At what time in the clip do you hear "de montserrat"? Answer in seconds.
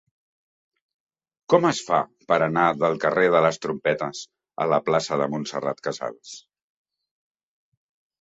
5.23-5.85